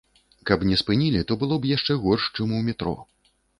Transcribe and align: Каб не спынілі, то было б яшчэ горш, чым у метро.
Каб 0.49 0.63
не 0.69 0.77
спынілі, 0.81 1.21
то 1.31 1.37
было 1.45 1.55
б 1.65 1.71
яшчэ 1.75 1.99
горш, 2.07 2.27
чым 2.35 2.59
у 2.63 2.65
метро. 2.71 2.97